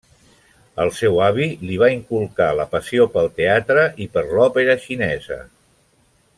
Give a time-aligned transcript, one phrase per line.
[0.85, 5.43] El seu avi li va inculcar la passió pel teatre i per l'òpera xinesa.